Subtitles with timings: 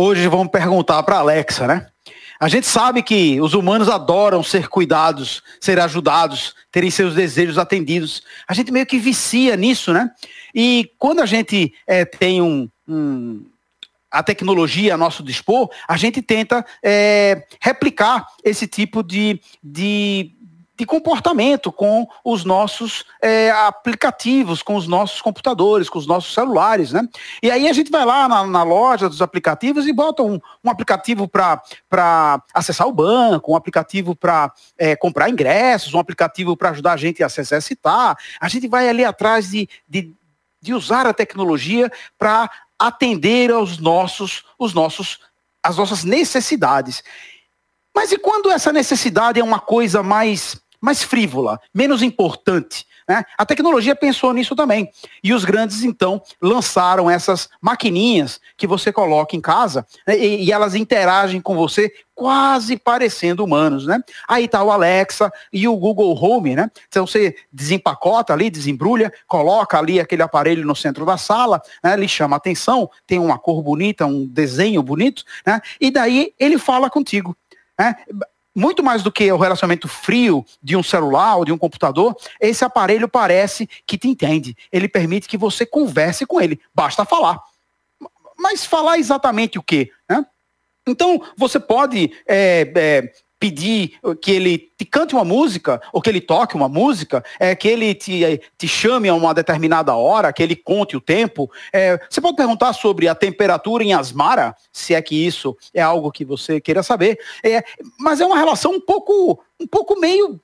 [0.00, 1.88] Hoje vamos perguntar para Alexa, né?
[2.38, 8.22] A gente sabe que os humanos adoram ser cuidados, ser ajudados, terem seus desejos atendidos.
[8.46, 10.08] A gente meio que vicia nisso, né?
[10.54, 13.44] E quando a gente é, tem um, um,
[14.08, 20.30] a tecnologia a nosso dispor, a gente tenta é, replicar esse tipo de, de,
[20.78, 26.92] de comportamento com os nossos é, aplicativos, com os nossos computadores, com os nossos celulares,
[26.92, 27.02] né?
[27.42, 30.70] E aí a gente vai lá na, na loja dos aplicativos e bota um, um
[30.70, 31.60] aplicativo para
[32.54, 37.24] acessar o banco, um aplicativo para é, comprar ingressos, um aplicativo para ajudar a gente
[37.24, 38.16] a se exercitar.
[38.40, 40.14] A gente vai ali atrás de, de,
[40.62, 42.48] de usar a tecnologia para
[42.78, 45.18] atender aos nossos, os nossos,
[45.60, 47.02] as nossas necessidades.
[47.92, 52.86] Mas e quando essa necessidade é uma coisa mais mais frívola, menos importante.
[53.08, 53.24] Né?
[53.38, 54.90] A tecnologia pensou nisso também.
[55.24, 60.18] E os grandes, então, lançaram essas maquininhas que você coloca em casa né?
[60.18, 63.86] e, e, elas interagem com você quase parecendo humanos.
[63.86, 63.98] Né?
[64.28, 66.54] Aí está o Alexa e o Google Home.
[66.54, 66.70] Né?
[66.86, 71.94] Então você desempacota ali, desembrulha, coloca ali aquele aparelho no centro da sala, né?
[71.94, 75.62] ele chama atenção, tem uma cor bonita, um desenho bonito, né?
[75.80, 77.34] e daí ele fala contigo.
[77.78, 77.94] Né?
[78.58, 82.64] Muito mais do que o relacionamento frio de um celular ou de um computador, esse
[82.64, 84.56] aparelho parece que te entende.
[84.72, 86.60] Ele permite que você converse com ele.
[86.74, 87.40] Basta falar.
[88.36, 89.90] Mas falar exatamente o quê?
[90.08, 90.26] Né?
[90.86, 96.20] Então, você pode é, é, pedir que ele te cante uma música, ou que ele
[96.20, 100.56] toque uma música, é, que ele te, te chame a uma determinada hora, que ele
[100.56, 101.50] conte o tempo.
[101.72, 106.12] É, você pode perguntar sobre a temperatura em Asmara, se é que isso é algo
[106.12, 107.18] que você queira saber.
[107.44, 107.62] É,
[107.98, 110.40] mas é uma relação um pouco, um pouco meio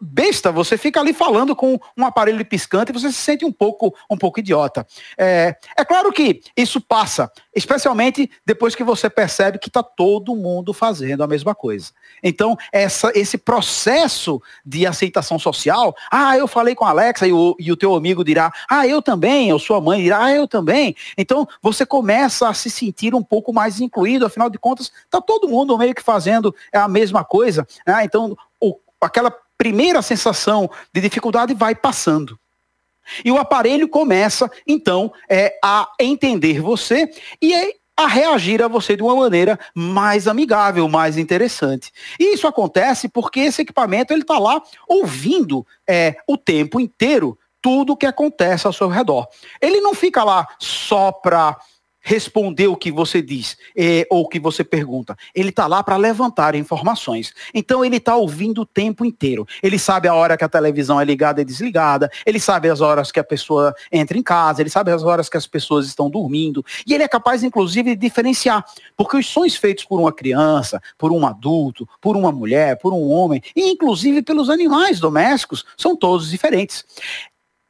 [0.00, 3.94] besta, você fica ali falando com um aparelho piscante e você se sente um pouco,
[4.10, 4.86] um pouco idiota.
[5.18, 10.72] É, é claro que isso passa, especialmente depois que você percebe que está todo mundo
[10.72, 11.90] fazendo a mesma coisa.
[12.22, 17.56] Então, essa, esse processo de aceitação social, ah, eu falei com a Alexa e o,
[17.58, 20.94] e o teu amigo dirá, ah, eu também, ou sua mãe dirá, ah, eu também.
[21.16, 25.48] Então, você começa a se sentir um pouco mais incluído, afinal de contas, está todo
[25.48, 27.66] mundo meio que fazendo a mesma coisa.
[27.86, 28.04] Né?
[28.04, 32.36] Então, o, aquela primeira sensação de dificuldade vai passando.
[33.24, 37.08] E o aparelho começa, então, é, a entender você
[37.40, 37.54] e
[37.96, 41.92] a reagir a você de uma maneira mais amigável, mais interessante.
[42.18, 47.96] E isso acontece porque esse equipamento ele está lá ouvindo é, o tempo inteiro tudo
[47.96, 49.28] que acontece ao seu redor.
[49.60, 51.56] Ele não fica lá só para
[52.02, 55.16] responder o que você diz é, ou o que você pergunta.
[55.34, 57.32] Ele está lá para levantar informações.
[57.54, 59.46] Então ele está ouvindo o tempo inteiro.
[59.62, 62.10] Ele sabe a hora que a televisão é ligada e desligada.
[62.26, 64.60] Ele sabe as horas que a pessoa entra em casa.
[64.60, 66.64] Ele sabe as horas que as pessoas estão dormindo.
[66.86, 68.64] E ele é capaz, inclusive, de diferenciar.
[68.96, 73.08] Porque os sons feitos por uma criança, por um adulto, por uma mulher, por um
[73.10, 76.84] homem, e inclusive pelos animais domésticos, são todos diferentes.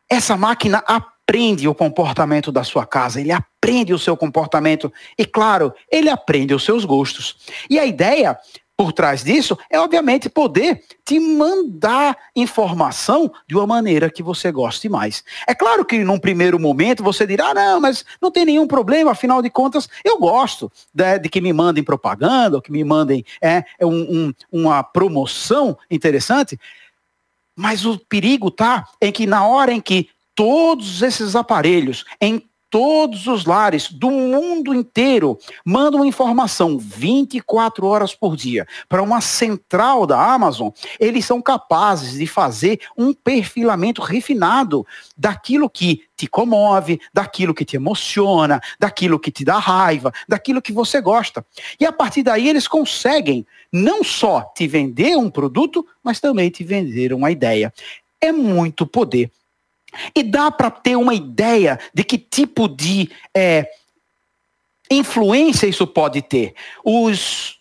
[0.09, 3.52] Essa máquina aprende o comportamento da sua casa, ele aprende
[3.95, 7.37] o seu comportamento e, claro, ele aprende os seus gostos.
[7.71, 8.37] E a ideia
[8.77, 14.89] por trás disso é, obviamente, poder te mandar informação de uma maneira que você goste
[14.89, 15.23] mais.
[15.47, 19.13] É claro que num primeiro momento você dirá, ah, não, mas não tem nenhum problema,
[19.13, 23.25] afinal de contas, eu gosto de, de que me mandem propaganda, ou que me mandem
[23.41, 26.59] é, é um, um, uma promoção interessante.
[27.55, 33.27] Mas o perigo tá em que na hora em que todos esses aparelhos em todos
[33.27, 40.19] os lares do mundo inteiro mandam informação 24 horas por dia para uma central da
[40.33, 47.67] Amazon, eles são capazes de fazer um perfilamento refinado daquilo que te comove, daquilo que
[47.67, 51.45] te emociona, daquilo que te dá raiva, daquilo que você gosta.
[51.79, 56.65] E a partir daí eles conseguem não só te vender um produto, mas também te
[56.65, 57.71] vender uma ideia.
[58.19, 59.31] É muito poder.
[60.15, 63.69] E dá para ter uma ideia de que tipo de é,
[64.91, 66.55] influência isso pode ter.
[66.85, 67.59] Os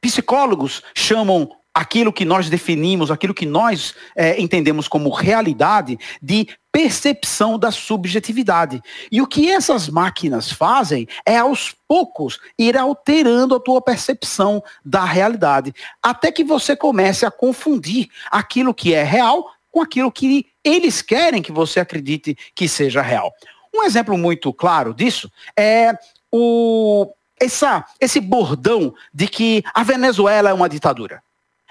[0.00, 7.58] psicólogos chamam aquilo que nós definimos, aquilo que nós é, entendemos como realidade, de percepção
[7.58, 8.80] da subjetividade.
[9.10, 15.04] E o que essas máquinas fazem é, aos poucos, ir alterando a tua percepção da
[15.04, 21.02] realidade, até que você comece a confundir aquilo que é real com aquilo que eles
[21.02, 23.32] querem que você acredite que seja real.
[23.74, 25.28] Um exemplo muito claro disso
[25.58, 25.90] é
[26.30, 27.12] o,
[27.42, 31.20] essa, esse bordão de que a Venezuela é uma ditadura.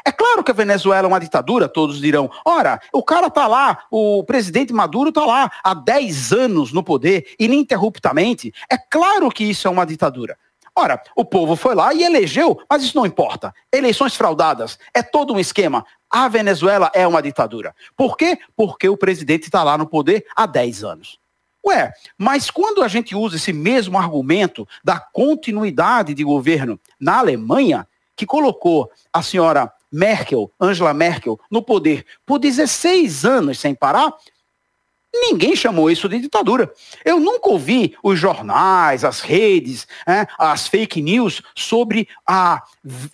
[0.06, 2.30] É claro que a Venezuela é uma ditadura, todos dirão.
[2.44, 7.34] Ora, o cara está lá, o presidente Maduro está lá há 10 anos no poder,
[7.40, 8.54] ininterruptamente.
[8.70, 10.38] É claro que isso é uma ditadura.
[10.76, 13.54] Ora, o povo foi lá e elegeu, mas isso não importa.
[13.72, 15.86] Eleições fraudadas, é todo um esquema.
[16.10, 17.76] A Venezuela é uma ditadura.
[17.96, 18.40] Por quê?
[18.56, 21.20] Porque o presidente está lá no poder há 10 anos.
[21.66, 27.88] Ué, mas quando a gente usa esse mesmo argumento da continuidade de governo na Alemanha,
[28.16, 34.14] que colocou a senhora Merkel, Angela Merkel, no poder por 16 anos sem parar,
[35.14, 36.74] Ninguém chamou isso de ditadura.
[37.06, 42.64] Eu nunca ouvi os jornais, as redes, é, as fake news sobre a,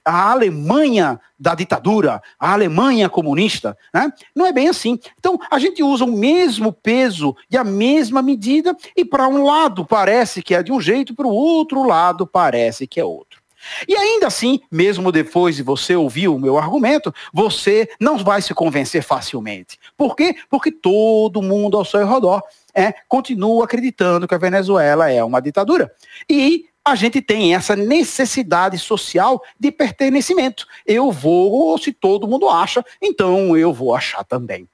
[0.06, 3.78] a Alemanha da ditadura, a Alemanha comunista.
[3.94, 4.12] Né?
[4.34, 4.98] Não é bem assim.
[5.18, 9.86] Então, a gente usa o mesmo peso e a mesma medida, e para um lado
[9.86, 13.39] parece que é de um jeito, para o outro lado parece que é outro.
[13.88, 18.54] E ainda assim, mesmo depois de você ouvir o meu argumento, você não vai se
[18.54, 19.78] convencer facilmente.
[19.98, 20.36] Por quê?
[20.50, 22.42] Porque todo mundo ao seu redor
[22.74, 25.92] é, continua acreditando que a Venezuela é uma ditadura.
[26.30, 30.66] E a gente tem essa necessidade social de pertencimento.
[30.86, 34.68] Eu vou, se todo mundo acha, então eu vou achar também.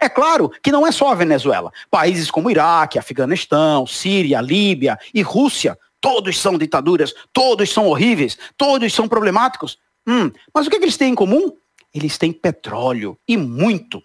[0.00, 1.70] É claro que não é só a Venezuela.
[1.90, 8.92] Países como Iraque, Afeganistão, Síria, Líbia e Rússia Todos são ditaduras, todos são horríveis, todos
[8.92, 9.78] são problemáticos.
[10.06, 11.56] Hum, mas o que, é que eles têm em comum?
[11.94, 14.02] Eles têm petróleo e muito.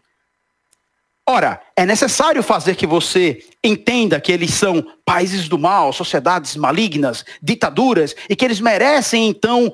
[1.25, 7.23] Ora, é necessário fazer que você entenda que eles são países do mal, sociedades malignas,
[7.41, 9.73] ditaduras, e que eles merecem, então,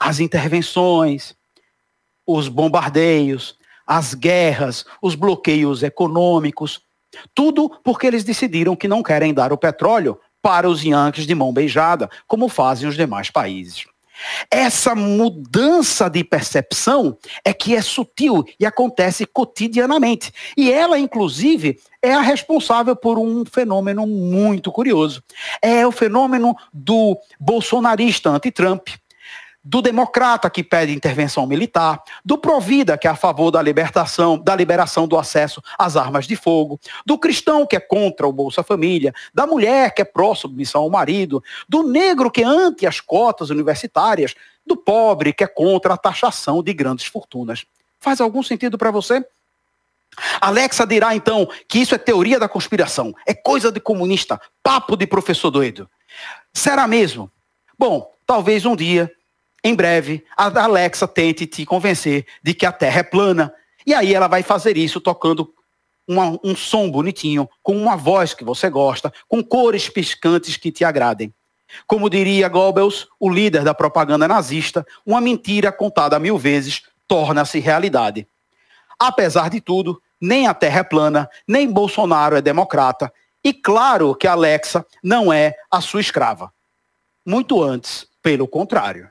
[0.00, 1.36] as intervenções,
[2.26, 6.80] os bombardeios, as guerras, os bloqueios econômicos.
[7.34, 11.52] Tudo porque eles decidiram que não querem dar o petróleo para os Yankees de mão
[11.52, 13.84] beijada, como fazem os demais países.
[14.50, 20.32] Essa mudança de percepção é que é sutil e acontece cotidianamente.
[20.56, 25.22] E ela, inclusive, é a responsável por um fenômeno muito curioso.
[25.60, 28.88] É o fenômeno do bolsonarista anti-Trump,
[29.68, 34.56] do democrata que pede intervenção militar, do provida que é a favor da libertação, da
[34.56, 39.12] liberação do acesso às armas de fogo, do cristão que é contra o Bolsa Família,
[39.34, 44.34] da mulher que é pró-submissão ao marido, do negro que é anti as cotas universitárias,
[44.66, 47.66] do pobre que é contra a taxação de grandes fortunas.
[48.00, 49.22] Faz algum sentido para você?
[50.40, 55.06] Alexa dirá então que isso é teoria da conspiração, é coisa de comunista, papo de
[55.06, 55.90] professor doido.
[56.54, 57.30] Será mesmo?
[57.78, 59.12] Bom, talvez um dia
[59.62, 63.52] em breve, a Alexa tente te convencer de que a Terra é plana.
[63.84, 65.52] E aí ela vai fazer isso tocando
[66.06, 70.84] uma, um som bonitinho, com uma voz que você gosta, com cores piscantes que te
[70.84, 71.34] agradem.
[71.86, 78.26] Como diria Goebbels, o líder da propaganda nazista, uma mentira contada mil vezes torna-se realidade.
[78.98, 83.12] Apesar de tudo, nem a Terra é plana, nem Bolsonaro é democrata,
[83.44, 86.52] e claro que a Alexa não é a sua escrava.
[87.24, 89.10] Muito antes, pelo contrário.